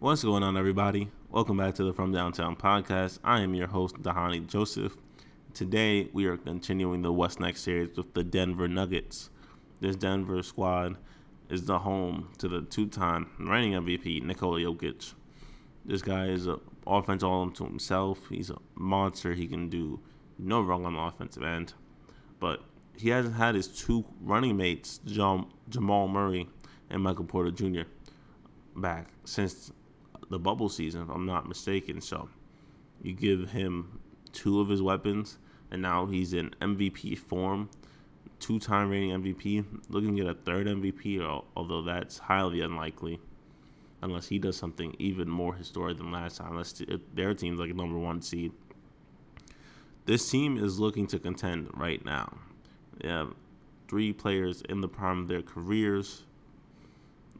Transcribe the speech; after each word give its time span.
What's 0.00 0.22
going 0.22 0.44
on, 0.44 0.56
everybody? 0.56 1.10
Welcome 1.28 1.56
back 1.56 1.74
to 1.74 1.82
the 1.82 1.92
From 1.92 2.12
Downtown 2.12 2.54
podcast. 2.54 3.18
I 3.24 3.40
am 3.40 3.52
your 3.52 3.66
host, 3.66 4.00
Dhani 4.00 4.46
Joseph. 4.46 4.96
Today, 5.54 6.08
we 6.12 6.26
are 6.26 6.36
continuing 6.36 7.02
the 7.02 7.12
What's 7.12 7.40
Next 7.40 7.62
series 7.62 7.96
with 7.96 8.14
the 8.14 8.22
Denver 8.22 8.68
Nuggets. 8.68 9.30
This 9.80 9.96
Denver 9.96 10.40
squad 10.44 10.98
is 11.50 11.64
the 11.64 11.80
home 11.80 12.28
to 12.38 12.46
the 12.46 12.62
two 12.62 12.86
time 12.86 13.28
reigning 13.40 13.72
MVP, 13.72 14.22
Nikola 14.22 14.60
Jokic. 14.60 15.14
This 15.84 16.00
guy 16.00 16.26
is 16.26 16.46
an 16.46 16.60
offense 16.86 17.24
all 17.24 17.42
unto 17.42 17.64
himself. 17.64 18.20
He's 18.28 18.50
a 18.50 18.58
monster. 18.76 19.34
He 19.34 19.48
can 19.48 19.68
do 19.68 19.98
no 20.38 20.60
wrong 20.60 20.86
on 20.86 20.94
the 20.94 21.00
offensive 21.00 21.42
end. 21.42 21.74
But 22.38 22.62
he 22.96 23.08
hasn't 23.08 23.34
had 23.34 23.56
his 23.56 23.66
two 23.66 24.04
running 24.20 24.56
mates, 24.56 25.00
Jamal 25.04 26.06
Murray 26.06 26.48
and 26.88 27.02
Michael 27.02 27.24
Porter 27.24 27.50
Jr., 27.50 27.82
back 28.76 29.08
since 29.24 29.72
the 30.30 30.38
bubble 30.38 30.68
season, 30.68 31.02
if 31.02 31.08
I'm 31.08 31.26
not 31.26 31.48
mistaken. 31.48 32.00
So 32.00 32.28
you 33.02 33.12
give 33.12 33.50
him 33.50 34.00
two 34.32 34.60
of 34.60 34.68
his 34.68 34.82
weapons, 34.82 35.38
and 35.70 35.82
now 35.82 36.06
he's 36.06 36.32
in 36.32 36.50
MVP 36.60 37.18
form, 37.18 37.70
two 38.40 38.58
time 38.58 38.90
reigning 38.90 39.22
MVP, 39.22 39.64
looking 39.88 40.16
to 40.16 40.22
get 40.22 40.30
a 40.30 40.34
third 40.34 40.66
MVP, 40.66 41.42
although 41.56 41.82
that's 41.82 42.18
highly 42.18 42.60
unlikely. 42.60 43.20
Unless 44.00 44.28
he 44.28 44.38
does 44.38 44.56
something 44.56 44.94
even 45.00 45.28
more 45.28 45.54
historic 45.54 45.96
than 45.98 46.12
last 46.12 46.36
time, 46.36 46.52
unless 46.52 46.80
their 47.14 47.34
team's 47.34 47.58
like 47.58 47.70
a 47.70 47.74
number 47.74 47.98
one 47.98 48.22
seed. 48.22 48.52
This 50.04 50.30
team 50.30 50.56
is 50.56 50.78
looking 50.78 51.08
to 51.08 51.18
contend 51.18 51.70
right 51.74 52.02
now. 52.04 52.38
They 53.00 53.08
have 53.08 53.34
three 53.88 54.12
players 54.12 54.62
in 54.68 54.80
the 54.80 54.88
prime 54.88 55.22
of 55.22 55.28
their 55.28 55.42
careers 55.42 56.22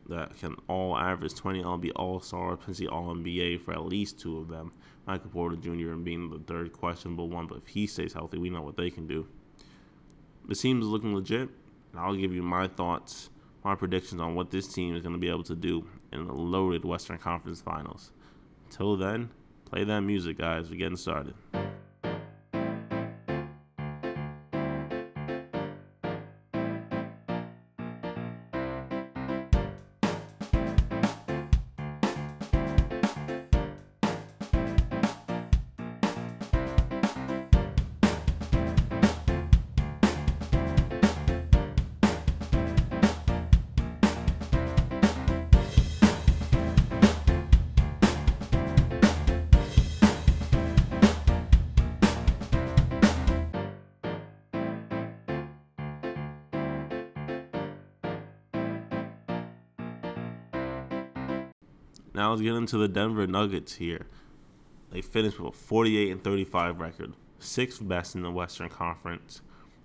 that 0.09 0.39
can 0.39 0.57
all 0.69 0.97
average 0.97 1.35
20 1.35 1.63
LB 1.63 1.93
All 1.97 2.21
Star, 2.21 2.57
potentially 2.57 2.89
All 2.89 3.15
NBA 3.15 3.61
for 3.61 3.73
at 3.73 3.85
least 3.85 4.19
two 4.19 4.39
of 4.39 4.49
them. 4.49 4.73
Michael 5.07 5.31
Porter 5.31 5.57
Jr. 5.57 5.93
and 5.93 6.05
being 6.05 6.31
the 6.31 6.39
third 6.39 6.73
questionable 6.73 7.29
one, 7.29 7.47
but 7.47 7.59
if 7.59 7.67
he 7.67 7.87
stays 7.87 8.13
healthy, 8.13 8.39
we 8.39 8.51
know 8.51 8.63
what 8.63 8.77
they 8.77 8.91
can 8.91 9.07
do. 9.07 9.27
The 10.47 10.55
team 10.55 10.81
is 10.81 10.87
looking 10.87 11.15
legit, 11.15 11.49
and 11.93 12.01
I'll 12.01 12.15
give 12.15 12.35
you 12.35 12.43
my 12.43 12.69
thoughts, 12.69 13.31
my 13.65 13.75
predictions 13.75 14.21
on 14.21 14.35
what 14.35 14.51
this 14.51 14.73
team 14.73 14.95
is 14.97 15.03
going 15.03 15.15
to 15.15 15.19
be 15.19 15.29
able 15.29 15.45
to 15.45 15.55
do 15.55 15.87
in 16.13 16.27
the 16.27 16.33
loaded 16.33 16.85
Western 16.85 17.19
Conference 17.19 17.61
Finals. 17.61 18.13
Until 18.67 18.97
then, 18.97 19.31
play 19.65 19.85
that 19.85 20.01
music, 20.01 20.39
guys. 20.39 20.71
We're 20.71 20.77
getting 20.77 20.97
started. 20.97 21.35
Now 62.19 62.31
let's 62.31 62.43
get 62.43 62.57
into 62.57 62.79
the 62.79 62.89
Denver 62.89 63.29
Nuggets 63.29 63.77
here. 63.77 64.09
They 64.91 65.03
finished 65.03 65.39
with 65.39 65.55
a 65.55 65.57
48 65.57 66.11
and 66.11 66.25
35 66.25 66.81
record, 66.81 67.13
sixth 67.39 67.87
best 67.87 68.17
in 68.17 68.23
the 68.23 68.31
Western 68.33 68.69
Conference. 68.69 69.41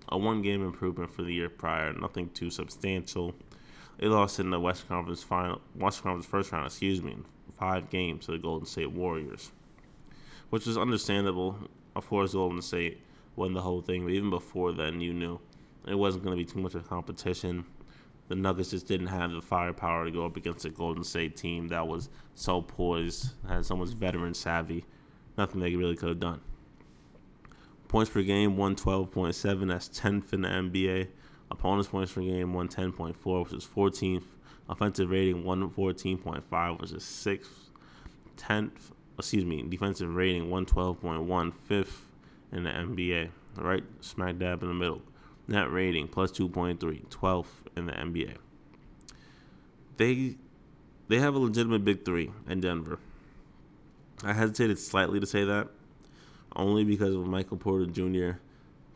A 0.08 0.18
one-game 0.18 0.60
improvement 0.64 1.12
for 1.12 1.22
the 1.22 1.32
year 1.32 1.48
prior, 1.48 1.92
nothing 1.92 2.30
too 2.30 2.50
substantial. 2.50 3.36
They 3.98 4.08
lost 4.08 4.40
in 4.40 4.50
the 4.50 4.58
Western 4.58 4.88
Conference 4.88 5.22
final, 5.22 5.60
Western 5.76 6.02
Conference 6.02 6.26
first 6.26 6.50
round, 6.50 6.66
excuse 6.66 7.00
me, 7.00 7.18
five 7.56 7.88
games 7.88 8.26
to 8.26 8.32
the 8.32 8.38
Golden 8.38 8.66
State 8.66 8.90
Warriors, 8.90 9.52
which 10.50 10.66
was 10.66 10.76
understandable. 10.76 11.56
Of 11.94 12.08
course, 12.08 12.32
Golden 12.32 12.62
State 12.62 13.00
won 13.36 13.52
the 13.52 13.62
whole 13.62 13.80
thing, 13.80 14.02
but 14.02 14.12
even 14.12 14.30
before 14.30 14.72
then, 14.72 15.00
you 15.00 15.14
knew 15.14 15.38
it 15.86 15.94
wasn't 15.94 16.24
going 16.24 16.36
to 16.36 16.44
be 16.44 16.50
too 16.50 16.58
much 16.58 16.74
of 16.74 16.84
a 16.84 16.88
competition 16.88 17.64
the 18.28 18.34
Nuggets 18.34 18.70
just 18.70 18.86
didn't 18.86 19.08
have 19.08 19.32
the 19.32 19.42
firepower 19.42 20.04
to 20.04 20.10
go 20.10 20.24
up 20.24 20.36
against 20.36 20.64
a 20.64 20.70
Golden 20.70 21.04
State 21.04 21.36
team 21.36 21.68
that 21.68 21.86
was 21.86 22.08
so 22.34 22.62
poised, 22.62 23.32
had 23.46 23.66
so 23.66 23.76
much 23.76 23.90
veteran 23.90 24.34
savvy. 24.34 24.84
Nothing 25.36 25.60
they 25.60 25.76
really 25.76 25.96
could 25.96 26.08
have 26.08 26.20
done. 26.20 26.40
Points 27.88 28.10
per 28.10 28.22
game, 28.22 28.56
112.7. 28.56 29.68
That's 29.68 29.88
10th 29.88 30.32
in 30.32 30.42
the 30.42 30.48
NBA. 30.48 31.08
Opponents' 31.50 31.88
points 31.88 32.12
per 32.12 32.22
game, 32.22 32.52
110.4, 32.52 33.44
which 33.44 33.52
is 33.52 33.66
14th. 33.66 34.24
Offensive 34.68 35.10
rating, 35.10 35.44
114.5, 35.44 36.80
which 36.80 36.92
is 36.92 37.02
6th. 37.02 37.46
10th, 38.36 38.92
excuse 39.18 39.44
me, 39.44 39.62
defensive 39.62 40.14
rating, 40.14 40.48
112.1, 40.48 41.52
5th 41.68 41.96
in 42.52 42.64
the 42.64 42.70
NBA. 42.70 43.30
Right 43.56 43.84
smack 44.00 44.38
dab 44.38 44.62
in 44.62 44.68
the 44.68 44.74
middle. 44.74 45.02
Net 45.46 45.70
rating 45.70 46.08
plus 46.08 46.30
2.3, 46.32 46.78
12th 47.08 47.46
in 47.76 47.86
the 47.86 47.92
NBA. 47.92 48.36
They 49.96 50.36
they 51.08 51.18
have 51.18 51.34
a 51.34 51.38
legitimate 51.38 51.84
big 51.84 52.04
three 52.04 52.30
in 52.48 52.60
Denver. 52.60 52.98
I 54.22 54.32
hesitated 54.32 54.78
slightly 54.78 55.20
to 55.20 55.26
say 55.26 55.44
that, 55.44 55.68
only 56.56 56.84
because 56.84 57.14
of 57.14 57.26
Michael 57.26 57.58
Porter 57.58 57.86
Jr. 57.86 58.38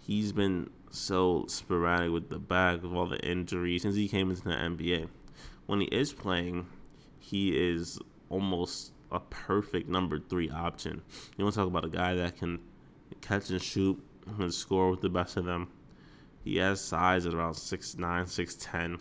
He's 0.01 0.33
been 0.33 0.71
so 0.91 1.45
sporadic 1.49 2.11
with 2.11 2.31
the 2.31 2.39
back 2.39 2.83
of 2.83 2.95
all 2.95 3.07
the 3.07 3.21
injuries 3.21 3.83
since 3.83 3.95
he 3.95 4.09
came 4.09 4.31
into 4.31 4.43
the 4.43 4.51
NBA. 4.51 5.09
When 5.67 5.81
he 5.81 5.87
is 5.89 6.15
playing, 6.15 6.67
he 7.19 7.51
is 7.51 7.99
almost 8.31 8.93
a 9.13 9.21
perfect 9.21 9.89
number 9.89 10.19
three 10.19 10.51
option. 10.51 11.03
You 11.37 11.45
want 11.45 11.55
to 11.55 11.61
talk 11.61 11.69
about 11.69 11.85
a 11.85 11.91
guy 11.91 12.15
that 12.15 12.39
can 12.39 12.61
catch 13.21 13.51
and 13.51 13.61
shoot 13.61 14.03
and 14.39 14.53
score 14.53 14.91
with 14.91 15.01
the 15.01 15.09
best 15.09 15.37
of 15.37 15.45
them. 15.45 15.69
He 16.45 16.57
has 16.57 16.81
size 16.81 17.27
at 17.27 17.35
around 17.35 17.55
6'9, 17.55 17.97
6'10. 17.99 19.01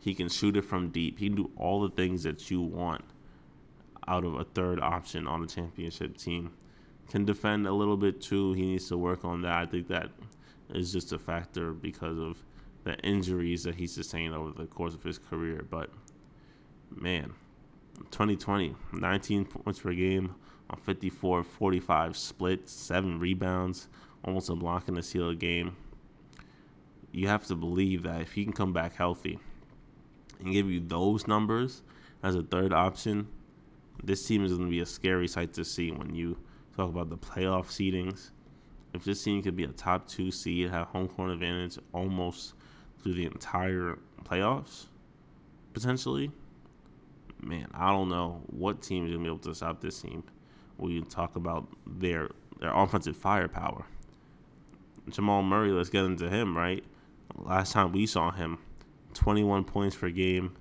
He 0.00 0.14
can 0.14 0.28
shoot 0.28 0.56
it 0.56 0.64
from 0.64 0.90
deep. 0.90 1.18
He 1.18 1.28
can 1.28 1.36
do 1.36 1.50
all 1.56 1.80
the 1.80 1.94
things 1.94 2.24
that 2.24 2.50
you 2.50 2.60
want 2.60 3.04
out 4.06 4.24
of 4.24 4.34
a 4.34 4.44
third 4.44 4.80
option 4.80 5.26
on 5.26 5.42
a 5.42 5.46
championship 5.46 6.16
team. 6.16 6.52
Can 7.08 7.24
defend 7.24 7.66
a 7.66 7.72
little 7.72 7.96
bit 7.96 8.20
too. 8.20 8.52
He 8.52 8.66
needs 8.66 8.88
to 8.88 8.98
work 8.98 9.24
on 9.24 9.42
that. 9.42 9.54
I 9.54 9.66
think 9.66 9.88
that 9.88 10.10
is 10.72 10.92
just 10.92 11.12
a 11.12 11.18
factor 11.18 11.72
because 11.72 12.18
of 12.18 12.42
the 12.84 12.98
injuries 12.98 13.64
that 13.64 13.74
he 13.76 13.86
sustained 13.86 14.34
over 14.34 14.50
the 14.50 14.66
course 14.66 14.94
of 14.94 15.02
his 15.02 15.18
career. 15.18 15.64
But 15.68 15.90
man, 16.94 17.32
2020, 18.10 18.74
19 18.92 19.44
points 19.46 19.80
per 19.80 19.94
game 19.94 20.34
on 20.70 20.78
54 20.78 21.44
45 21.44 22.16
splits, 22.16 22.72
seven 22.72 23.18
rebounds, 23.18 23.88
almost 24.24 24.50
a 24.50 24.54
block 24.54 24.88
in 24.88 24.94
the 24.94 25.02
seal 25.02 25.30
a 25.30 25.34
game 25.34 25.76
you 27.14 27.28
have 27.28 27.46
to 27.46 27.54
believe 27.54 28.02
that 28.02 28.20
if 28.20 28.32
he 28.32 28.42
can 28.42 28.52
come 28.52 28.72
back 28.72 28.96
healthy 28.96 29.38
and 30.40 30.52
give 30.52 30.68
you 30.68 30.80
those 30.80 31.28
numbers 31.28 31.82
as 32.24 32.34
a 32.34 32.42
third 32.42 32.72
option, 32.72 33.28
this 34.02 34.26
team 34.26 34.44
is 34.44 34.52
going 34.52 34.64
to 34.64 34.70
be 34.70 34.80
a 34.80 34.86
scary 34.86 35.28
sight 35.28 35.52
to 35.54 35.64
see 35.64 35.92
when 35.92 36.14
you 36.14 36.36
talk 36.76 36.88
about 36.88 37.10
the 37.10 37.16
playoff 37.16 37.66
seedings. 37.66 38.30
If 38.92 39.04
this 39.04 39.22
team 39.22 39.42
could 39.42 39.54
be 39.54 39.62
a 39.62 39.68
top 39.68 40.08
two 40.08 40.32
seed, 40.32 40.70
have 40.70 40.88
home 40.88 41.06
court 41.06 41.30
advantage 41.30 41.78
almost 41.92 42.54
through 43.00 43.14
the 43.14 43.26
entire 43.26 43.98
playoffs, 44.24 44.86
potentially, 45.72 46.32
man, 47.40 47.68
I 47.74 47.92
don't 47.92 48.08
know 48.08 48.42
what 48.46 48.82
team 48.82 49.04
is 49.04 49.12
going 49.12 49.22
to 49.22 49.30
be 49.30 49.34
able 49.34 49.38
to 49.44 49.54
stop 49.54 49.80
this 49.80 50.00
team. 50.00 50.24
You 50.82 51.02
talk 51.02 51.36
about 51.36 51.68
their 51.86 52.30
their 52.60 52.74
offensive 52.74 53.16
firepower, 53.16 53.86
Jamal 55.08 55.42
Murray, 55.42 55.70
let's 55.70 55.90
get 55.90 56.04
into 56.04 56.28
him, 56.28 56.56
right? 56.56 56.84
Last 57.36 57.72
time 57.72 57.92
we 57.92 58.06
saw 58.06 58.30
him, 58.30 58.58
21 59.14 59.64
points 59.64 59.96
per 59.96 60.10
game, 60.10 60.54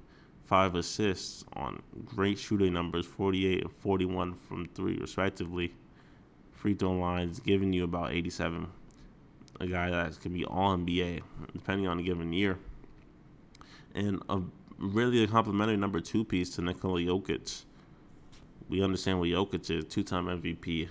five 0.46 0.76
assists 0.76 1.46
on 1.54 1.82
great 2.06 2.40
shooting 2.40 2.74
numbers, 2.74 3.06
48 3.06 3.64
and 3.64 3.72
41 3.72 4.34
from 4.34 4.68
three, 4.74 4.98
respectively. 4.98 5.74
Free 6.52 6.74
throw 6.74 6.94
lines 6.94 7.40
giving 7.40 7.74
you 7.74 7.84
about 7.84 8.12
87. 8.12 8.68
A 9.60 9.68
guy 9.68 9.92
that 9.92 10.20
can 10.20 10.34
be 10.34 10.46
all 10.46 10.76
NBA, 10.78 11.22
depending 11.54 11.88
on 11.88 12.00
a 12.00 12.04
given 12.04 12.34
year. 12.34 12.58
And 13.94 14.24
a 14.28 14.42
really 14.80 15.24
a 15.24 15.28
complimentary 15.28 15.78
number 15.78 16.02
two 16.02 16.24
piece 16.24 16.50
to 16.56 16.62
Nikola 16.62 17.02
Jokic. 17.02 17.66
We 18.68 18.84
understand 18.84 19.20
what 19.20 19.30
Jokic 19.30 19.70
is, 19.70 19.86
two 19.86 20.04
time 20.04 20.26
MVP, 20.26 20.90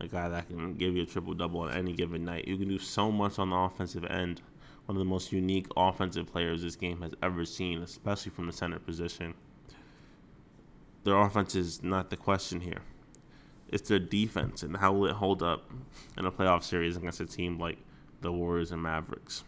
a 0.00 0.06
guy 0.06 0.28
that 0.28 0.48
can 0.48 0.74
give 0.74 0.96
you 0.96 1.02
a 1.02 1.06
triple 1.06 1.34
double 1.34 1.60
on 1.60 1.72
any 1.72 1.92
given 1.92 2.24
night. 2.24 2.48
You 2.48 2.56
can 2.56 2.68
do 2.68 2.78
so 2.78 3.12
much 3.12 3.38
on 3.38 3.50
the 3.50 3.56
offensive 3.56 4.04
end 4.06 4.40
one 4.88 4.96
of 4.96 5.00
the 5.00 5.04
most 5.04 5.32
unique 5.32 5.66
offensive 5.76 6.26
players 6.26 6.62
this 6.62 6.74
game 6.74 7.02
has 7.02 7.12
ever 7.22 7.44
seen, 7.44 7.82
especially 7.82 8.30
from 8.30 8.46
the 8.46 8.52
center 8.52 8.78
position. 8.78 9.34
their 11.04 11.20
offense 11.20 11.54
is 11.54 11.82
not 11.82 12.08
the 12.08 12.16
question 12.16 12.58
here. 12.58 12.80
It's 13.68 13.86
their 13.86 13.98
defense 13.98 14.62
and 14.62 14.78
how 14.78 14.94
will 14.94 15.06
it 15.06 15.16
hold 15.16 15.42
up 15.42 15.70
in 16.16 16.24
a 16.24 16.32
playoff 16.32 16.62
series 16.64 16.96
against 16.96 17.20
a 17.20 17.26
team 17.26 17.58
like 17.58 17.76
the 18.22 18.32
Warriors 18.32 18.72
and 18.72 18.82
Mavericks, 18.82 19.44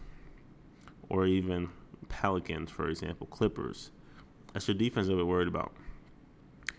or 1.09 1.25
even 1.25 1.71
Pelicans, 2.11 2.71
for 2.71 2.91
example, 2.91 3.27
Clippers. 3.27 3.93
That's 4.53 4.69
your 4.69 4.75
defense 4.75 5.07
that 5.07 5.17
we're 5.17 5.25
worried 5.25 5.49
about. 5.49 5.73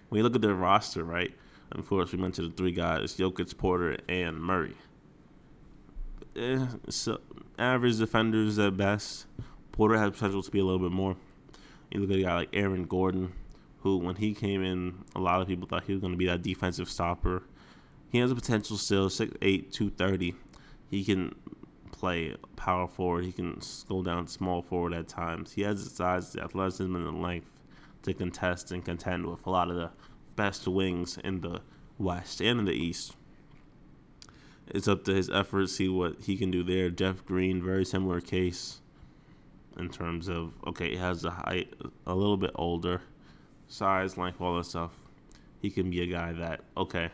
When 0.10 0.19
you 0.19 0.24
look 0.24 0.36
at 0.36 0.42
their 0.42 0.54
roster, 0.54 1.04
right? 1.04 1.34
Of 1.72 1.88
course, 1.88 2.12
we 2.12 2.19
mentioned 2.19 2.52
the 2.52 2.56
three 2.56 2.74
guys: 2.74 3.18
Jokic, 3.18 3.58
Porter, 3.58 3.98
and 4.08 4.40
Murray. 4.40 4.75
Eh, 6.36 6.66
so 6.88 7.19
average 7.60 7.98
defenders 7.98 8.57
at 8.57 8.78
best. 8.78 9.25
Porter 9.72 9.98
has 9.98 10.12
potential 10.12 10.42
to 10.42 10.51
be 10.51 10.60
a 10.60 10.63
little 10.63 10.80
bit 10.80 10.92
more. 10.92 11.18
You 11.92 12.00
look 12.00 12.12
at 12.12 12.18
a 12.18 12.22
guy 12.22 12.36
like 12.36 12.50
Aaron 12.54 12.86
Gordon, 12.86 13.33
who, 13.80 13.98
when 13.98 14.16
he 14.16 14.33
came 14.33 14.63
in, 14.63 15.04
a 15.13 15.19
lot 15.19 15.42
of 15.42 15.48
people 15.48 15.68
thought 15.68 15.83
he 15.83 15.92
was 15.92 16.00
going 16.00 16.13
to 16.13 16.18
be 16.18 16.28
that 16.28 16.42
defensive 16.42 16.89
stopper. 16.89 17.44
He 18.10 18.19
has 18.19 18.31
a 18.31 18.36
potential 18.36 18.78
still, 18.78 19.10
6'8", 19.10 19.72
230. 19.72 20.36
He 20.89 21.04
can 21.04 21.36
play 21.92 22.36
power 22.56 22.88
forward. 22.88 23.25
He 23.25 23.34
can 23.34 23.60
go 23.89 24.01
down 24.01 24.27
small 24.27 24.62
forward 24.62 24.94
at 24.94 25.10
times. 25.10 25.51
He 25.51 25.63
has 25.63 25.84
the 25.84 25.89
size, 25.89 26.31
the 26.31 26.44
athleticism, 26.44 26.95
and 26.95 27.06
the 27.06 27.12
length 27.12 27.50
to 28.04 28.13
contest 28.13 28.72
and 28.72 28.84
contend 28.84 29.25
with 29.25 29.45
a 29.45 29.50
lot 29.50 29.69
of 29.69 29.75
the 29.75 29.92
best 30.38 30.68
wings 30.68 31.18
in 31.24 31.42
the 31.42 31.62
West 31.98 32.42
and 32.42 32.60
in 32.60 32.66
the 32.66 32.72
East. 32.72 33.16
It's 34.73 34.88
up 34.88 35.03
to 35.06 35.13
his 35.13 35.29
efforts, 35.29 35.75
see 35.75 35.89
what 35.89 36.21
he 36.21 36.38
can 36.38 36.50
do 36.50 36.63
there. 36.63 36.89
Jeff 36.89 37.25
Green, 37.25 37.62
very 37.62 37.83
similar 37.83 38.21
case 38.21 38.79
in 39.77 39.89
terms 39.89 40.29
of 40.29 40.53
okay, 40.68 40.91
he 40.91 40.97
has 40.97 41.21
the 41.21 41.31
height, 41.31 41.73
a 42.06 42.15
little 42.15 42.38
bit 42.38 42.51
older, 42.56 43.01
size, 43.68 44.18
length, 44.18 44.39
all 44.39 44.56
that 44.57 44.65
stuff. 44.65 44.91
He 45.62 45.69
can 45.69 45.89
be 45.89 46.01
a 46.01 46.07
guy 46.07 46.33
that 46.33 46.62
okay, 46.77 47.09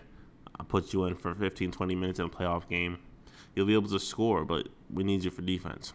I'll 0.59 0.65
put 0.65 0.93
you 0.93 1.05
in 1.05 1.15
for 1.15 1.33
15, 1.33 1.71
20 1.71 1.95
minutes 1.95 2.19
in 2.19 2.25
a 2.25 2.29
playoff 2.29 2.67
game. 2.69 2.99
You'll 3.55 3.65
be 3.65 3.73
able 3.73 3.89
to 3.89 3.99
score, 3.99 4.45
but 4.45 4.67
we 4.91 5.03
need 5.03 5.23
you 5.23 5.31
for 5.31 5.41
defense. 5.41 5.93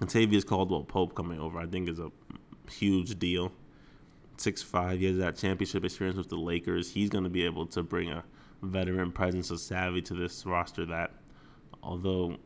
Kentavious 0.00 0.46
Caldwell 0.46 0.84
Pope 0.84 1.14
coming 1.14 1.40
over, 1.40 1.58
I 1.58 1.66
think, 1.66 1.88
is 1.88 1.98
a 1.98 2.10
huge 2.70 3.18
deal. 3.18 3.52
Six 4.36 4.62
five, 4.62 5.00
he 5.00 5.06
has 5.06 5.18
that 5.18 5.36
championship 5.36 5.84
experience 5.84 6.16
with 6.16 6.28
the 6.28 6.36
Lakers. 6.36 6.92
He's 6.92 7.10
going 7.10 7.24
to 7.24 7.30
be 7.30 7.44
able 7.44 7.66
to 7.66 7.82
bring 7.82 8.10
a 8.10 8.24
veteran 8.62 9.12
presence 9.12 9.50
of 9.50 9.60
savvy 9.60 10.00
to 10.02 10.14
this 10.14 10.46
roster 10.46 10.86
that, 10.86 11.12
although 11.82 12.36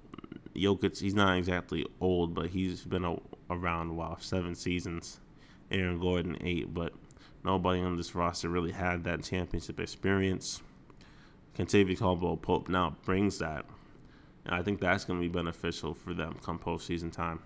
Jokic, 0.55 0.99
he's 0.99 1.15
not 1.15 1.37
exactly 1.37 1.87
old, 2.01 2.35
but 2.35 2.49
he's 2.49 2.83
been 2.83 3.05
a, 3.05 3.17
around 3.51 3.91
a 3.91 3.95
while, 3.95 4.19
seven 4.19 4.55
seasons. 4.55 5.21
Aaron 5.71 5.99
Gordon, 5.99 6.39
eight, 6.43 6.73
but 6.73 6.93
nobody 7.45 7.81
on 7.81 7.97
this 7.97 8.15
roster 8.15 8.49
really 8.49 8.73
had 8.73 9.05
that 9.05 9.23
championship 9.23 9.81
experience. 9.81 10.63
Kentavious 11.59 11.99
Caldwell 11.99 12.37
Pope 12.37 12.69
now 12.69 12.97
brings 13.05 13.39
that. 13.39 13.65
And 14.45 14.55
I 14.55 14.63
think 14.63 14.81
that's 14.81 15.05
going 15.05 15.21
to 15.21 15.29
be 15.29 15.33
beneficial 15.33 15.93
for 15.93 16.15
them 16.15 16.37
come 16.43 16.59
postseason 16.59 17.13
time. 17.13 17.41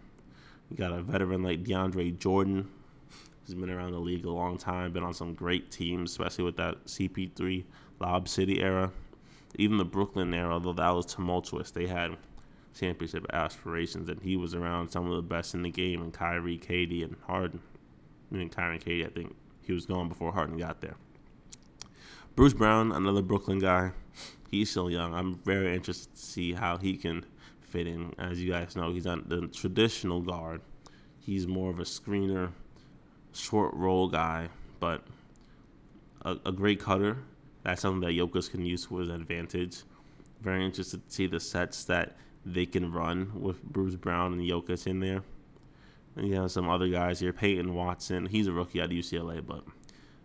You 0.70 0.76
got 0.76 0.92
a 0.92 1.00
veteran 1.00 1.42
like 1.42 1.64
DeAndre 1.64 2.18
Jordan, 2.18 2.68
who's 3.44 3.54
been 3.54 3.70
around 3.70 3.92
the 3.92 3.98
league 3.98 4.26
a 4.26 4.30
long 4.30 4.58
time, 4.58 4.92
been 4.92 5.02
on 5.02 5.14
some 5.14 5.34
great 5.34 5.70
teams, 5.70 6.10
especially 6.10 6.44
with 6.44 6.56
that 6.56 6.84
CP3 6.84 7.64
Lob 8.00 8.28
City 8.28 8.60
era. 8.60 8.90
Even 9.56 9.78
the 9.78 9.84
Brooklyn 9.84 10.32
era, 10.32 10.54
although 10.54 10.72
that 10.72 10.90
was 10.90 11.06
tumultuous, 11.06 11.70
they 11.70 11.86
had 11.86 12.16
championship 12.74 13.26
aspirations, 13.32 14.08
and 14.08 14.20
he 14.20 14.36
was 14.36 14.54
around 14.54 14.88
some 14.88 15.10
of 15.10 15.16
the 15.16 15.22
best 15.22 15.54
in 15.54 15.62
the 15.62 15.70
game, 15.70 16.02
and 16.02 16.12
Kyrie, 16.12 16.56
Katie, 16.56 17.02
and 17.02 17.16
Harden. 17.26 17.60
I 18.30 18.36
mean, 18.36 18.48
Kyrie 18.48 18.76
and 18.76 18.84
KD, 18.84 19.06
I 19.06 19.10
think 19.10 19.34
he 19.62 19.72
was 19.72 19.86
gone 19.86 20.08
before 20.08 20.32
Harden 20.32 20.56
got 20.56 20.80
there. 20.80 20.96
Bruce 22.36 22.54
Brown, 22.54 22.92
another 22.92 23.22
Brooklyn 23.22 23.58
guy, 23.58 23.90
he's 24.50 24.70
still 24.70 24.90
young. 24.90 25.14
I'm 25.14 25.34
very 25.44 25.74
interested 25.74 26.14
to 26.14 26.20
see 26.20 26.52
how 26.52 26.76
he 26.78 26.96
can 26.96 27.24
fit 27.60 27.86
in. 27.86 28.14
As 28.18 28.42
you 28.42 28.50
guys 28.50 28.76
know, 28.76 28.92
he's 28.92 29.04
not 29.04 29.28
the 29.28 29.48
traditional 29.48 30.20
guard. 30.20 30.60
He's 31.18 31.46
more 31.46 31.70
of 31.70 31.80
a 31.80 31.84
screener, 31.84 32.50
short 33.32 33.74
roll 33.74 34.08
guy, 34.08 34.48
but 34.78 35.02
a, 36.22 36.36
a 36.46 36.52
great 36.52 36.80
cutter. 36.80 37.18
That's 37.62 37.82
something 37.82 38.00
that 38.00 38.14
Jokic 38.14 38.50
can 38.50 38.64
use 38.64 38.86
to 38.86 38.96
his 38.98 39.10
advantage. 39.10 39.82
Very 40.40 40.64
interested 40.64 41.06
to 41.06 41.14
see 41.14 41.26
the 41.26 41.40
sets 41.40 41.84
that 41.84 42.16
they 42.44 42.66
can 42.66 42.90
run 42.90 43.30
with 43.40 43.62
Bruce 43.62 43.96
Brown 43.96 44.32
and 44.32 44.42
Jokic 44.42 44.86
in 44.86 45.00
there. 45.00 45.22
And 46.16 46.28
you 46.28 46.34
have 46.40 46.50
some 46.50 46.68
other 46.68 46.88
guys 46.88 47.20
here. 47.20 47.32
Peyton 47.32 47.74
Watson, 47.74 48.26
he's 48.26 48.46
a 48.46 48.52
rookie 48.52 48.80
at 48.80 48.90
UCLA, 48.90 49.44
but 49.46 49.62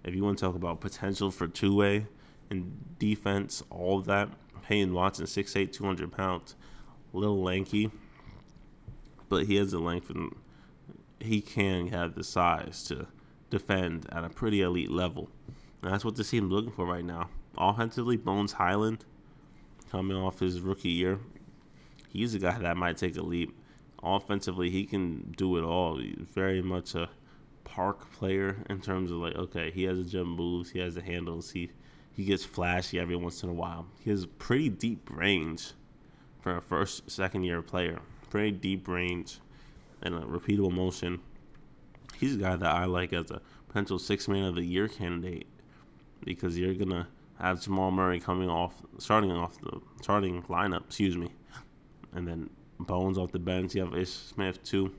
if 0.03 0.15
you 0.15 0.23
want 0.23 0.37
to 0.37 0.45
talk 0.45 0.55
about 0.55 0.81
potential 0.81 1.31
for 1.31 1.47
two 1.47 1.75
way 1.75 2.07
and 2.49 2.97
defense, 2.99 3.63
all 3.69 3.99
of 3.99 4.05
that, 4.05 4.29
Peyton 4.67 4.93
Watson, 4.93 5.25
6'8, 5.25 5.71
200 5.71 6.11
pounds, 6.11 6.55
little 7.13 7.41
lanky, 7.41 7.91
but 9.29 9.45
he 9.45 9.55
has 9.55 9.71
the 9.71 9.79
length 9.79 10.09
and 10.09 10.35
he 11.19 11.41
can 11.41 11.87
have 11.87 12.15
the 12.15 12.23
size 12.23 12.83
to 12.85 13.07
defend 13.49 14.07
at 14.11 14.23
a 14.23 14.29
pretty 14.29 14.61
elite 14.61 14.91
level. 14.91 15.29
And 15.85 15.93
that's 15.93 16.03
what 16.03 16.15
this 16.15 16.31
team's 16.31 16.51
looking 16.51 16.71
for 16.71 16.83
right 16.87 17.05
now. 17.05 17.29
Offensively, 17.59 18.17
Bones 18.17 18.53
Hyland, 18.53 19.05
coming 19.91 20.17
off 20.17 20.39
his 20.39 20.59
rookie 20.59 20.89
year, 20.89 21.19
he's 22.09 22.33
a 22.33 22.39
guy 22.39 22.57
that 22.57 22.75
might 22.75 22.97
take 22.97 23.15
a 23.17 23.21
leap. 23.21 23.55
Offensively, 24.01 24.71
he 24.71 24.85
can 24.87 25.31
do 25.37 25.57
it 25.57 25.63
all. 25.63 25.99
He's 25.99 26.15
very 26.33 26.63
much 26.63 26.95
a 26.95 27.07
park 27.65 28.11
player 28.13 28.57
in 28.67 28.81
terms 28.81 29.11
of 29.11 29.17
like, 29.17 29.35
okay, 29.35 29.69
he 29.69 29.83
has 29.83 29.99
the 29.99 30.05
jump 30.05 30.29
moves, 30.29 30.71
he 30.71 30.79
has 30.79 30.95
the 30.95 31.03
handles, 31.03 31.51
he 31.51 31.69
he 32.15 32.25
gets 32.25 32.43
flashy 32.43 32.99
every 32.99 33.15
once 33.15 33.43
in 33.43 33.49
a 33.49 33.53
while. 33.53 33.85
He 33.99 34.09
has 34.09 34.25
pretty 34.25 34.69
deep 34.69 35.07
range 35.11 35.73
for 36.41 36.57
a 36.57 36.61
first, 36.63 37.11
second 37.11 37.43
year 37.43 37.61
player. 37.61 37.99
Pretty 38.31 38.53
deep 38.53 38.87
range 38.87 39.39
and 40.01 40.15
a 40.15 40.21
repeatable 40.21 40.71
motion. 40.71 41.19
He's 42.17 42.33
a 42.33 42.39
guy 42.39 42.55
that 42.55 42.73
I 42.73 42.85
like 42.85 43.13
as 43.13 43.29
a 43.29 43.41
potential 43.67 43.99
six 43.99 44.27
man 44.27 44.45
of 44.45 44.55
the 44.55 44.63
year 44.63 44.87
candidate 44.87 45.45
because 46.25 46.57
you're 46.57 46.73
gonna 46.73 47.07
have 47.39 47.61
Jamal 47.61 47.91
Murray 47.91 48.19
coming 48.19 48.49
off, 48.49 48.73
starting 48.97 49.31
off 49.31 49.59
the 49.61 49.79
starting 50.01 50.41
lineup. 50.43 50.85
Excuse 50.87 51.15
me, 51.15 51.29
and 52.13 52.27
then 52.27 52.49
Bones 52.79 53.17
off 53.17 53.31
the 53.31 53.39
bench. 53.39 53.73
You 53.75 53.85
have 53.85 53.95
Ish 53.95 54.09
Smith 54.09 54.61
too. 54.63 54.91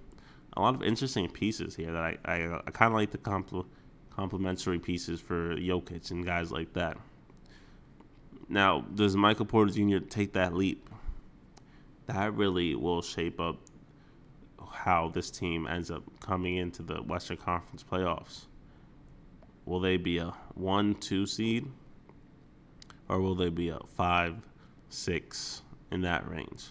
A 0.55 0.61
lot 0.63 0.75
of 0.75 0.83
interesting 0.83 1.29
pieces 1.29 1.77
here 1.77 1.93
that 1.93 2.03
I 2.03 2.19
I, 2.25 2.61
I 2.67 2.71
kind 2.71 2.93
of 2.93 2.99
like 2.99 3.11
the 3.11 3.19
compl- 3.19 3.67
complementary 4.11 4.79
pieces 4.79 5.21
for 5.21 5.55
Jokic 5.57 6.11
and 6.11 6.25
guys 6.25 6.51
like 6.51 6.73
that. 6.73 6.97
Now, 8.49 8.81
does 8.95 9.17
Michael 9.17 9.45
Porter 9.45 9.73
Jr. 9.73 9.99
take 9.99 10.33
that 10.35 10.55
leap? 10.55 10.89
That 12.07 12.35
really 12.35 12.75
will 12.77 13.03
shape 13.03 13.41
up 13.41 13.59
how 14.71 15.09
this 15.09 15.31
team 15.31 15.67
ends 15.67 15.91
up 15.91 16.05
coming 16.21 16.57
into 16.57 16.83
the 16.83 17.03
Western 17.03 17.37
Conference 17.37 17.85
playoffs. 17.85 18.47
Will 19.67 19.81
they 19.81 19.97
be 19.97 20.19
a 20.19 20.33
one, 20.55 20.95
two 20.95 21.27
seed, 21.27 21.67
or 23.09 23.21
will 23.21 23.35
they 23.35 23.51
be 23.51 23.69
a 23.69 23.81
five, 23.97 24.37
six 24.89 25.63
in 25.91 26.03
that 26.03 26.29
range? 26.29 26.69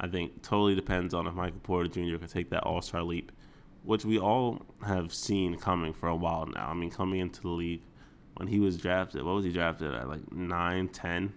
I 0.00 0.06
think 0.06 0.42
totally 0.42 0.74
depends 0.74 1.12
on 1.12 1.26
if 1.26 1.34
Michael 1.34 1.60
Porter 1.62 1.88
Jr. 1.88 2.16
can 2.16 2.28
take 2.28 2.50
that 2.50 2.62
All 2.62 2.80
Star 2.80 3.02
leap, 3.02 3.32
which 3.82 4.04
we 4.04 4.18
all 4.18 4.62
have 4.86 5.12
seen 5.12 5.58
coming 5.58 5.92
for 5.92 6.08
a 6.08 6.16
while 6.16 6.46
now. 6.46 6.68
I 6.68 6.74
mean, 6.74 6.90
coming 6.90 7.20
into 7.20 7.42
the 7.42 7.48
league 7.48 7.82
when 8.36 8.48
he 8.48 8.60
was 8.60 8.76
drafted, 8.76 9.22
what 9.22 9.34
was 9.34 9.44
he 9.44 9.52
drafted 9.52 9.92
at? 9.92 10.08
Like 10.08 10.32
9, 10.32 10.88
10? 10.88 11.32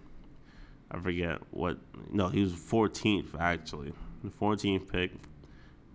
I 0.90 0.98
forget 1.00 1.38
what. 1.50 1.78
No, 2.10 2.28
he 2.28 2.40
was 2.40 2.52
14th, 2.52 3.38
actually. 3.38 3.92
The 4.22 4.30
14th 4.30 4.90
pick. 4.90 5.12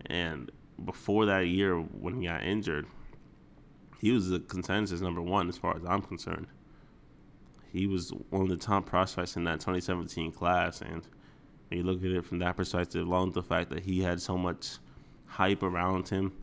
And 0.08 0.52
before 0.84 1.26
that 1.26 1.48
year, 1.48 1.76
when 1.78 2.22
he 2.22 2.28
got 2.28 2.44
injured, 2.44 2.86
he 4.04 4.12
was 4.12 4.28
the 4.28 4.42
consensus 4.42 5.00
number 5.00 5.22
one 5.22 5.48
as 5.48 5.58
far 5.58 5.78
as 5.78 5.84
I'm 5.88 6.02
concerned. 6.02 6.48
He 7.72 7.88
was 7.88 8.12
one 8.32 8.42
of 8.42 8.50
the 8.50 8.58
top 8.58 8.86
prospects 8.86 9.38
in 9.38 9.46
that 9.46 9.62
2017 9.62 10.34
class. 10.34 10.82
And 10.82 11.08
when 11.70 11.78
you 11.78 11.84
look 11.86 12.04
at 12.04 12.12
it 12.12 12.26
from 12.26 12.40
that 12.40 12.58
perspective, 12.58 13.08
along 13.08 13.28
with 13.28 13.36
the 13.36 13.44
fact 13.44 13.70
that 13.70 13.86
he 13.86 14.02
had 14.02 14.22
so 14.22 14.38
much 14.38 14.80
hype 15.26 15.64
around 15.64 16.10
him, 16.10 16.34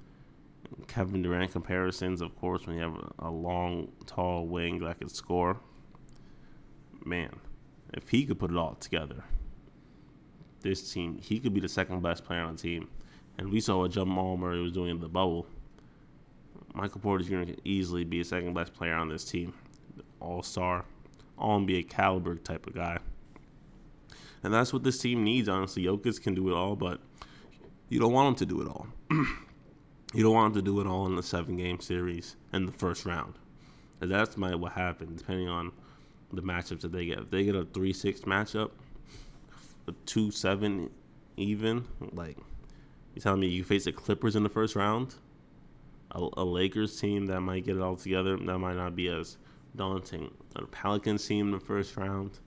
Kevin 0.89 1.21
Durant 1.21 1.53
comparisons, 1.53 2.23
of 2.23 2.35
course, 2.41 2.67
when 2.67 2.77
you 2.77 2.83
have 2.83 2.97
a 3.19 3.31
long, 3.31 3.93
tall 4.07 4.47
wing 4.47 4.79
that 4.79 4.99
can 4.99 5.11
score. 5.11 5.61
Man, 7.05 7.41
if 7.93 8.09
he 8.09 8.25
could 8.25 8.39
put 8.39 8.51
it 8.51 8.57
all 8.57 8.77
together, 8.77 9.23
this 10.63 10.95
team, 10.95 11.19
he 11.21 11.39
could 11.39 11.53
be 11.53 11.61
the 11.61 11.69
second 11.69 12.01
best 12.01 12.25
player 12.25 12.41
on 12.41 12.57
the 12.57 12.63
team. 12.63 12.89
And 13.37 13.53
we 13.53 13.61
saw 13.61 13.81
what 13.81 13.91
Jamal 13.91 14.39
Murray 14.39 14.63
was 14.63 14.73
doing 14.73 14.93
in 14.93 15.01
the 15.01 15.11
bubble. 15.11 15.47
Michael 16.75 17.01
Porter 17.01 17.25
Jr. 17.25 17.45
can 17.45 17.57
easily 17.65 18.05
be 18.05 18.21
a 18.21 18.25
second 18.25 18.55
best 18.55 18.75
player 18.75 18.95
on 18.95 19.09
this 19.09 19.25
team. 19.25 19.55
All 20.21 20.43
star, 20.43 20.85
all 21.39 21.61
NBA 21.61 21.89
caliber 21.89 22.37
type 22.37 22.67
of 22.67 22.75
guy. 22.75 22.99
And 24.43 24.55
that's 24.55 24.73
what 24.73 24.85
this 24.85 24.99
team 24.99 25.25
needs, 25.25 25.49
honestly. 25.49 25.85
Jokic 25.85 26.23
can 26.23 26.35
do 26.35 26.49
it 26.49 26.55
all, 26.55 26.77
but 26.77 27.01
you 27.89 27.99
don't 27.99 28.13
want 28.13 28.29
him 28.29 28.35
to 28.37 28.47
do 28.47 28.63
it 28.63 28.69
all. 28.69 28.87
you 29.11 30.23
don't 30.23 30.33
want 30.33 30.55
him 30.55 30.63
to 30.63 30.71
do 30.71 30.81
it 30.81 30.87
all 30.87 31.07
in 31.07 31.17
the 31.17 31.23
seven 31.23 31.57
game 31.57 31.81
series 31.81 32.37
in 32.53 32.67
the 32.67 32.73
first 32.73 33.05
round. 33.05 33.35
That's 33.99 34.37
my 34.37 34.55
what 34.55 34.73
happened, 34.73 35.19
depending 35.19 35.49
on 35.49 35.73
the 36.33 36.43
matchups 36.43 36.81
that 36.81 36.93
they 36.93 37.07
get. 37.07 37.19
If 37.19 37.31
they 37.31 37.45
get 37.45 37.55
a 37.55 37.65
three 37.65 37.93
six 37.93 38.21
matchup, 38.21 38.71
a 39.87 39.93
two 40.07 40.31
seven 40.31 40.91
even, 41.37 41.85
like 42.13 42.39
you 43.15 43.21
telling 43.21 43.41
me 43.41 43.49
you 43.49 43.65
face 43.65 43.85
the 43.85 43.93
Clippers 43.93 44.37
in 44.37 44.43
the 44.43 44.49
first 44.49 44.75
round, 44.75 45.17
a, 46.13 46.29
a 46.37 46.45
Lakers 46.45 47.01
team 47.01 47.27
that 47.27 47.41
might 47.41 47.65
get 47.65 47.77
it 47.77 47.83
all 47.83 47.97
together, 47.97 48.37
that 48.37 48.59
might 48.59 48.77
not 48.77 48.97
be 48.97 49.09
as 49.09 49.37
daunting. 49.77 50.31
A 50.57 50.63
Pelicans 50.67 51.27
team 51.27 51.47
in 51.47 51.53
the 51.53 51.61
first 51.61 51.97
round. 51.97 52.39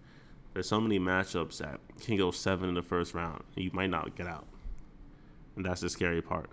There's 0.53 0.67
so 0.67 0.79
many 0.79 0.99
matchups 0.99 1.57
that 1.57 1.79
can 2.01 2.17
go 2.17 2.31
seven 2.31 2.69
in 2.69 2.75
the 2.75 2.81
first 2.81 3.13
round. 3.13 3.43
You 3.55 3.71
might 3.73 3.89
not 3.89 4.15
get 4.15 4.27
out. 4.27 4.45
And 5.55 5.65
that's 5.65 5.81
the 5.81 5.89
scary 5.89 6.21
part. 6.21 6.49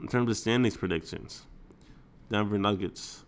In 0.00 0.08
terms 0.08 0.30
of 0.30 0.36
standings 0.36 0.76
predictions, 0.76 1.46
Denver 2.30 2.58
Nuggets 2.58 3.24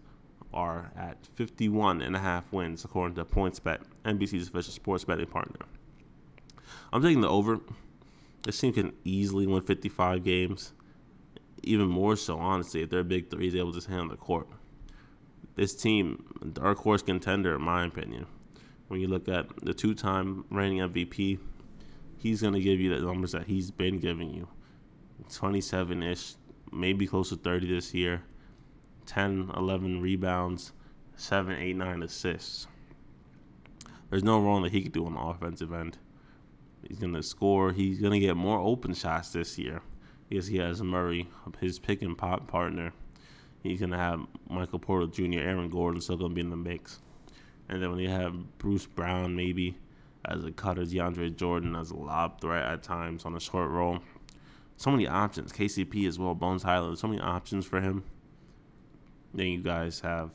are 0.53 0.93
at 0.97 1.17
51 1.35 2.01
and 2.01 2.15
a 2.15 2.19
half 2.19 2.53
wins 2.53 2.85
according 2.85 3.17
to 3.17 3.25
PointsBet, 3.25 3.81
NBC's 4.05 4.49
official 4.49 4.73
sports 4.73 5.05
betting 5.05 5.27
partner. 5.27 5.67
I'm 6.93 7.03
taking 7.03 7.21
the 7.21 7.29
over. 7.29 7.61
This 8.45 8.61
team 8.61 8.73
can 8.73 8.93
easily 9.05 9.47
win 9.47 9.63
55 9.63 10.23
games. 10.23 10.73
Even 11.65 11.89
more 11.89 12.17
so, 12.17 12.39
honestly, 12.39 12.83
if 12.83 12.91
their 12.91 13.05
big 13.05 13.31
three 13.31 13.49
is 13.49 13.55
able 13.55 13.73
to 13.73 13.93
on 13.93 14.09
the 14.09 14.17
court. 14.17 14.49
This 15.57 15.75
team, 15.75 16.25
dark 16.53 16.79
horse 16.79 17.03
contender, 17.03 17.55
in 17.55 17.63
my 17.63 17.87
opinion. 17.87 18.27
When 18.89 19.01
you 19.01 19.09
look 19.09 19.29
at 19.29 19.47
the 19.65 19.73
two-time 19.73 20.45
reigning 20.51 20.79
MVP, 20.79 21.39
he's 22.19 22.43
going 22.43 22.55
to 22.55 22.61
give 22.61 22.81
you 22.81 22.95
the 22.95 23.05
numbers 23.05 23.33
that 23.33 23.47
he's 23.47 23.71
been 23.71 23.99
giving 23.99 24.35
you. 24.35 24.49
27-ish, 25.31 26.35
maybe 26.71 27.07
close 27.07 27.31
to 27.31 27.37
30 27.37 27.73
this 27.73 27.95
year. 27.95 28.23
10, 29.07 29.53
11 29.57 30.01
rebounds, 30.01 30.73
7, 31.17 31.57
8, 31.57 31.77
9 31.77 32.03
assists. 32.03 32.67
There's 34.11 34.25
no 34.25 34.41
wrong 34.41 34.63
that 34.63 34.73
he 34.73 34.83
could 34.83 34.93
do 34.93 35.07
on 35.07 35.15
the 35.15 35.21
offensive 35.21 35.73
end. 35.73 35.99
He's 36.87 36.99
going 36.99 37.15
to 37.15 37.23
score. 37.23 37.73
He's 37.73 38.01
going 38.01 38.13
to 38.13 38.19
get 38.19 38.37
more 38.37 38.59
open 38.59 38.93
shots 38.93 39.31
this 39.31 39.59
year 39.59 39.81
because 40.29 40.47
he 40.47 40.59
has 40.59 40.83
Murray, 40.83 41.29
his 41.61 41.79
pick 41.79 42.03
and 42.03 42.17
pop 42.17 42.47
partner. 42.47 42.93
He's 43.63 43.81
going 43.81 43.93
to 43.93 43.99
have 43.99 44.21
Michael 44.49 44.79
Porter 44.79 45.07
Jr., 45.07 45.39
Aaron 45.39 45.71
Gordon 45.71 46.01
still 46.01 46.17
going 46.17 46.33
to 46.33 46.35
be 46.35 46.43
in 46.43 46.51
the 46.51 46.57
mix. 46.57 47.01
And 47.69 47.83
then 47.83 47.91
when 47.91 48.01
you 48.01 48.11
have 48.11 48.59
Bruce 48.59 48.87
Brown 48.87 49.35
maybe 49.35 49.77
as 50.25 50.45
a 50.45 50.51
cutter, 50.51 50.83
DeAndre 50.83 51.35
Jordan 51.35 51.75
as 51.75 51.91
a 51.91 51.97
lob 51.97 52.41
threat 52.41 52.65
at 52.65 52.83
times 52.83 53.25
on 53.25 53.35
a 53.35 53.41
short 53.41 53.71
roll. 53.71 54.01
So 54.77 54.91
many 54.91 55.07
options. 55.07 55.53
KCP 55.53 56.07
as 56.07 56.19
well, 56.19 56.35
Bones 56.35 56.63
Hyland. 56.63 56.99
So 56.99 57.09
many 57.09 57.21
options 57.21 57.65
for 57.65 57.81
him. 57.81 58.05
Then 59.33 59.47
you 59.47 59.63
guys 59.63 60.01
have 60.01 60.31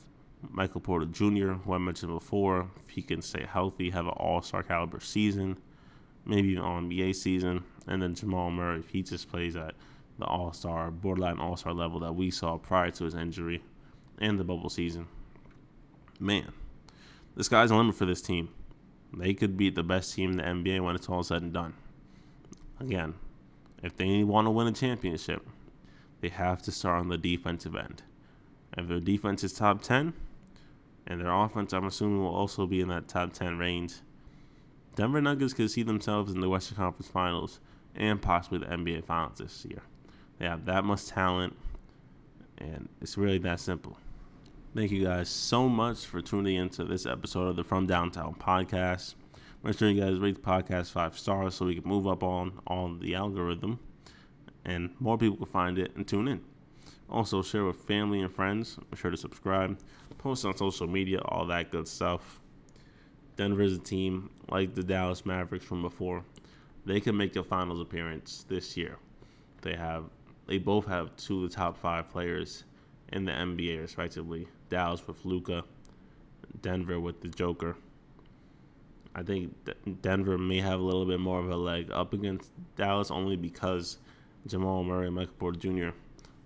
Michael 0.49 0.81
Porter 0.81 1.05
Jr., 1.05 1.53
who 1.53 1.73
I 1.73 1.77
mentioned 1.77 2.13
before. 2.13 2.69
If 2.83 2.89
he 2.89 3.01
can 3.01 3.21
stay 3.21 3.45
healthy, 3.45 3.89
have 3.89 4.05
an 4.05 4.13
all 4.13 4.41
star 4.41 4.63
caliber 4.63 4.99
season, 4.99 5.57
maybe 6.29 6.49
even 6.49 6.63
All 6.63 6.79
NBA 6.79 7.15
season. 7.15 7.63
And 7.87 8.01
then 8.01 8.15
Jamal 8.15 8.51
Murray, 8.51 8.79
if 8.79 8.89
he 8.89 9.01
just 9.01 9.29
plays 9.29 9.55
at 9.55 9.73
the 10.19 10.25
all 10.25 10.53
star, 10.53 10.91
borderline 10.91 11.39
all 11.39 11.57
star 11.57 11.73
level 11.73 11.99
that 12.01 12.13
we 12.13 12.29
saw 12.29 12.57
prior 12.57 12.91
to 12.91 13.05
his 13.05 13.15
injury 13.15 13.63
and 14.19 14.39
the 14.39 14.43
bubble 14.43 14.69
season. 14.69 15.07
Man, 16.19 16.51
the 17.35 17.43
sky's 17.43 17.69
the 17.69 17.75
limit 17.75 17.95
for 17.95 18.05
this 18.05 18.21
team. 18.21 18.49
They 19.13 19.33
could 19.33 19.57
be 19.57 19.69
the 19.69 19.81
best 19.81 20.13
team 20.13 20.31
in 20.31 20.37
the 20.37 20.43
NBA 20.43 20.83
when 20.83 20.95
it's 20.95 21.09
all 21.09 21.23
said 21.23 21.41
and 21.41 21.53
done. 21.53 21.73
Again, 22.79 23.15
if 23.81 23.95
they 23.95 24.23
want 24.23 24.45
to 24.45 24.51
win 24.51 24.67
a 24.67 24.71
championship, 24.71 25.47
they 26.21 26.29
have 26.29 26.61
to 26.63 26.71
start 26.71 26.99
on 26.99 27.07
the 27.07 27.17
defensive 27.17 27.75
end. 27.75 28.03
If 28.77 28.87
their 28.87 28.99
defense 28.99 29.43
is 29.43 29.53
top 29.53 29.81
10, 29.81 30.13
and 31.07 31.21
their 31.21 31.31
offense, 31.31 31.73
I'm 31.73 31.85
assuming, 31.85 32.21
will 32.21 32.35
also 32.35 32.67
be 32.67 32.81
in 32.81 32.89
that 32.89 33.07
top 33.07 33.33
10 33.33 33.57
range, 33.57 33.95
Denver 34.99 35.21
Nuggets 35.21 35.53
could 35.53 35.71
see 35.71 35.83
themselves 35.83 36.33
in 36.33 36.41
the 36.41 36.49
Western 36.49 36.75
Conference 36.75 37.07
Finals 37.07 37.61
and 37.95 38.21
possibly 38.21 38.59
the 38.59 38.65
NBA 38.65 39.05
Finals 39.05 39.37
this 39.37 39.63
year. 39.63 39.81
They 40.37 40.45
have 40.45 40.65
that 40.65 40.83
much 40.83 41.05
talent, 41.05 41.55
and 42.57 42.89
it's 42.99 43.17
really 43.17 43.37
that 43.37 43.61
simple. 43.61 43.95
Thank 44.75 44.91
you 44.91 45.05
guys 45.05 45.29
so 45.29 45.69
much 45.69 46.05
for 46.05 46.21
tuning 46.21 46.57
into 46.57 46.83
this 46.83 47.05
episode 47.05 47.47
of 47.47 47.55
the 47.55 47.63
From 47.63 47.87
Downtown 47.87 48.35
podcast. 48.35 49.15
Make 49.63 49.77
sure 49.77 49.89
you 49.89 50.01
guys 50.01 50.19
rate 50.19 50.35
the 50.35 50.41
podcast 50.41 50.91
five 50.91 51.17
stars 51.17 51.55
so 51.55 51.67
we 51.67 51.75
can 51.75 51.87
move 51.87 52.05
up 52.05 52.21
on 52.21 52.59
on 52.67 52.99
the 52.99 53.15
algorithm, 53.15 53.79
and 54.65 54.89
more 54.99 55.17
people 55.17 55.37
can 55.37 55.45
find 55.45 55.79
it 55.79 55.95
and 55.95 56.05
tune 56.05 56.27
in. 56.27 56.41
Also, 57.09 57.41
share 57.41 57.63
with 57.63 57.77
family 57.77 58.19
and 58.19 58.35
friends. 58.35 58.77
Make 58.91 58.99
sure 58.99 59.11
to 59.11 59.15
subscribe, 59.15 59.79
post 60.17 60.43
on 60.43 60.57
social 60.57 60.87
media, 60.87 61.19
all 61.19 61.45
that 61.45 61.71
good 61.71 61.87
stuff. 61.87 62.41
Denver 63.39 63.61
is 63.61 63.77
a 63.77 63.79
team 63.79 64.29
like 64.49 64.75
the 64.75 64.83
Dallas 64.83 65.25
Mavericks 65.25 65.65
from 65.65 65.81
before. 65.81 66.23
They 66.85 66.99
can 66.99 67.15
make 67.15 67.35
a 67.35 67.43
finals 67.43 67.79
appearance 67.79 68.45
this 68.49 68.75
year. 68.75 68.97
They 69.61 69.75
have, 69.75 70.05
they 70.45 70.57
both 70.57 70.85
have 70.87 71.15
two 71.15 71.43
of 71.43 71.49
the 71.49 71.55
top 71.55 71.77
five 71.77 72.09
players 72.09 72.65
in 73.13 73.23
the 73.23 73.31
NBA, 73.31 73.79
respectively. 73.81 74.47
Dallas 74.69 75.07
with 75.07 75.23
Luka, 75.23 75.63
Denver 76.61 76.99
with 76.99 77.21
the 77.21 77.29
Joker. 77.29 77.77
I 79.15 79.23
think 79.23 79.55
Denver 80.01 80.37
may 80.37 80.59
have 80.59 80.81
a 80.81 80.83
little 80.83 81.05
bit 81.05 81.21
more 81.21 81.39
of 81.39 81.49
a 81.49 81.55
leg 81.55 81.89
up 81.91 82.13
against 82.13 82.51
Dallas 82.75 83.09
only 83.09 83.37
because 83.37 83.99
Jamal 84.47 84.83
Murray 84.83 85.07
and 85.07 85.15
Michael 85.15 85.33
Porter 85.39 85.59
Jr 85.59 85.89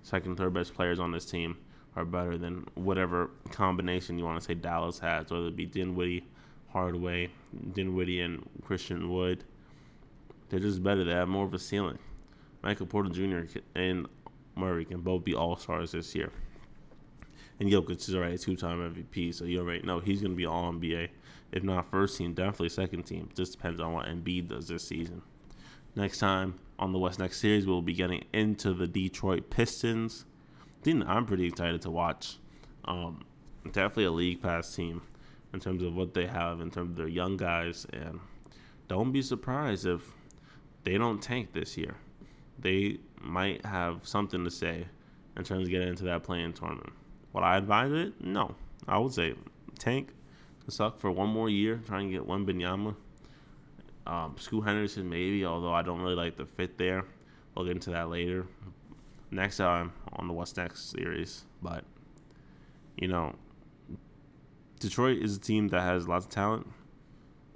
second, 0.03 0.35
third 0.38 0.53
best 0.53 0.73
players 0.75 1.00
on 1.00 1.12
this 1.12 1.25
team 1.25 1.57
are 1.95 2.05
better 2.05 2.38
than 2.38 2.65
whatever 2.75 3.31
combination 3.51 4.19
you 4.19 4.25
want 4.25 4.39
to 4.39 4.45
say 4.45 4.53
Dallas 4.53 5.00
has, 5.00 5.31
whether 5.31 5.47
it 5.47 5.55
be 5.55 5.65
Dinwiddie, 5.65 6.27
Hardaway, 6.74 7.30
Dinwiddie, 7.74 8.22
and 8.22 8.50
Christian 8.63 9.12
Wood. 9.12 9.44
They're 10.50 10.60
just 10.60 10.84
better. 10.84 11.03
They 11.03 11.12
have 11.12 11.30
more 11.30 11.46
of 11.46 11.53
a 11.53 11.60
ceiling. 11.60 12.00
Michael 12.63 12.88
Porter 12.88 13.10
Jr. 13.10 13.60
and 13.75 14.08
Murray 14.56 14.86
can 14.86 15.01
both 15.01 15.24
be 15.24 15.36
all 15.36 15.56
stars 15.56 15.92
this 15.92 16.15
year. 16.15 16.32
And 17.60 17.70
Jokic 17.70 18.10
is 18.10 18.15
already 18.15 18.36
a 18.36 18.38
two 18.38 18.56
time 18.56 18.80
MVP, 18.80 19.34
so 19.36 19.46
you 19.46 19.60
already 19.60 19.86
know 19.86 20.00
he's 20.00 20.22
going 20.22 20.32
to 20.32 20.38
be 20.38 20.46
all 20.46 20.74
NBA. 20.74 21.10
If 21.51 21.63
not 21.63 21.89
first 21.92 22.18
team, 22.18 22.34
definitely 22.34 22.70
second 22.70 23.03
team. 23.03 23.30
Just 23.36 23.53
depends 23.53 23.80
on 23.80 23.94
what 23.94 24.08
Embiid 24.08 24.48
does 24.48 24.68
this 24.68 24.88
season. 24.88 25.22
Next 25.96 26.18
time 26.18 26.56
on 26.80 26.92
the 26.92 26.98
What's 26.98 27.20
Next 27.20 27.39
series, 27.39 27.68
we'll 27.68 27.84
be 27.84 27.94
getting 27.94 28.25
into 28.34 28.74
the 28.74 28.88
Detroit 28.88 29.51
Pistons. 29.51 30.25
I'm 30.86 31.25
pretty 31.25 31.46
excited 31.46 31.84
to 31.84 31.92
watch. 31.92 32.39
Um, 32.86 33.24
definitely 33.65 34.06
a 34.06 34.12
league 34.12 34.42
pass 34.42 34.75
team 34.75 35.03
in 35.53 35.60
terms 35.60 35.83
of 35.83 35.95
what 35.95 36.13
they 36.13 36.25
have 36.25 36.60
in 36.62 36.72
terms 36.72 36.91
of 36.91 36.95
their 36.98 37.07
young 37.07 37.38
guys, 37.38 37.86
and 37.93 38.19
don't 38.88 39.12
be 39.12 39.22
surprised 39.22 39.86
if 39.86 40.01
they 40.83 40.98
don't 40.98 41.22
tank 41.22 41.53
this 41.53 41.77
year. 41.77 41.95
They 42.60 43.00
might 43.22 43.65
have 43.65 44.07
something 44.07 44.43
to 44.43 44.51
say 44.51 44.86
in 45.38 45.43
terms 45.43 45.63
of 45.67 45.69
getting 45.69 45.89
into 45.89 46.03
that 46.05 46.24
play-in 46.24 46.53
tournament. 46.53 46.93
Would 47.33 47.43
I 47.43 47.57
advise 47.57 47.91
it? 47.91 48.13
No. 48.22 48.55
I 48.88 48.98
would 48.98 49.13
say 49.13 49.33
tank, 49.79 50.10
suck 50.67 51.00
for 51.00 51.12
one 51.12 51.29
more 51.29 51.50
year, 51.50 51.81
try 51.86 52.01
and 52.01 52.12
get 52.12 52.27
Wembanyama 52.27 52.95
um, 54.05 54.36
Scoot 54.38 54.65
Henderson, 54.65 55.10
maybe, 55.10 55.45
although 55.45 55.74
I 55.74 55.81
don't 55.81 56.01
really 56.01 56.15
like 56.15 56.36
the 56.36 56.45
fit 56.45 56.77
there. 56.77 57.05
We'll 57.55 57.65
get 57.65 57.75
into 57.75 57.91
that 57.91 58.10
later. 58.10 58.45
Next 59.31 59.57
time 59.57 59.93
on 60.13 60.27
the 60.27 60.33
What's 60.33 60.55
Next 60.57 60.91
series. 60.91 61.45
But, 61.62 61.83
you 62.98 63.07
know, 63.07 63.36
Detroit 64.83 65.21
is 65.21 65.37
a 65.37 65.39
team 65.39 65.69
that 65.69 65.81
has 65.81 66.09
lots 66.09 66.25
of 66.25 66.31
talent, 66.31 66.67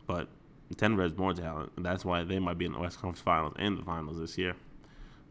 but 0.05 0.29
Denver 0.77 1.03
has 1.03 1.17
more 1.17 1.33
talent. 1.33 1.73
And 1.75 1.85
that's 1.85 2.05
why 2.05 2.23
they 2.23 2.39
might 2.39 2.57
be 2.57 2.65
in 2.65 2.71
the 2.71 2.79
West 2.79 2.99
Conference 3.01 3.19
Finals 3.19 3.53
and 3.59 3.77
the 3.77 3.83
finals 3.83 4.17
this 4.17 4.37
year. 4.37 4.55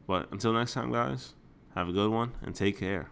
But 0.06 0.30
until 0.30 0.52
next 0.52 0.74
time, 0.74 0.92
guys, 0.92 1.32
have 1.74 1.88
a 1.88 1.92
good 1.92 2.10
one 2.10 2.32
and 2.42 2.54
take 2.54 2.78
care. 2.78 3.08